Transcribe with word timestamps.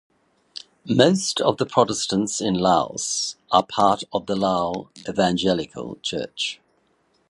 Most 0.89 1.39
of 1.41 1.57
the 1.57 1.65
Protestants 1.67 2.41
in 2.41 2.55
Laos 2.55 3.35
are 3.51 3.61
part 3.61 4.03
of 4.11 4.25
the 4.25 4.35
Lao 4.35 4.89
Evangelical 5.07 5.99
Church. 6.01 6.59